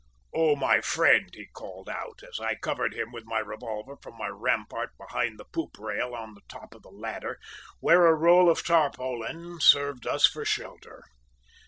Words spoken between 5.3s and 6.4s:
the poop rail on